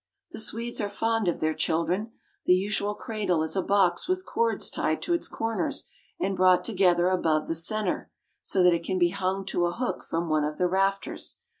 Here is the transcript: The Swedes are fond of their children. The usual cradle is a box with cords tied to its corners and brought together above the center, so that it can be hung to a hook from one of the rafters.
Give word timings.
The 0.31 0.39
Swedes 0.39 0.81
are 0.81 0.89
fond 0.89 1.27
of 1.27 1.41
their 1.41 1.53
children. 1.53 2.11
The 2.47 2.55
usual 2.55 2.95
cradle 2.95 3.43
is 3.43 3.55
a 3.55 3.61
box 3.61 4.07
with 4.07 4.25
cords 4.25 4.71
tied 4.71 4.99
to 5.03 5.13
its 5.13 5.27
corners 5.27 5.83
and 6.19 6.35
brought 6.35 6.65
together 6.65 7.07
above 7.09 7.47
the 7.47 7.53
center, 7.53 8.09
so 8.41 8.63
that 8.63 8.73
it 8.73 8.83
can 8.83 8.97
be 8.97 9.09
hung 9.09 9.45
to 9.45 9.67
a 9.67 9.73
hook 9.73 10.03
from 10.09 10.27
one 10.27 10.43
of 10.43 10.57
the 10.57 10.65
rafters. 10.67 11.37